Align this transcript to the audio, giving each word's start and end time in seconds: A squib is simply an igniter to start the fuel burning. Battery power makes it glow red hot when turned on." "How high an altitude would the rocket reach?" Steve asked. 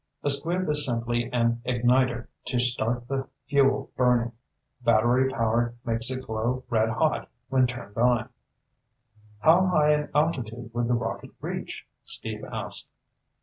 A 0.23 0.31
squib 0.31 0.67
is 0.67 0.83
simply 0.83 1.31
an 1.31 1.61
igniter 1.63 2.25
to 2.45 2.59
start 2.59 3.07
the 3.07 3.27
fuel 3.45 3.91
burning. 3.95 4.31
Battery 4.83 5.29
power 5.31 5.75
makes 5.85 6.09
it 6.09 6.25
glow 6.25 6.63
red 6.71 6.89
hot 6.89 7.29
when 7.49 7.67
turned 7.67 7.99
on." 7.99 8.29
"How 9.41 9.63
high 9.67 9.91
an 9.91 10.09
altitude 10.15 10.73
would 10.73 10.87
the 10.87 10.95
rocket 10.95 11.33
reach?" 11.39 11.85
Steve 12.03 12.43
asked. 12.45 12.89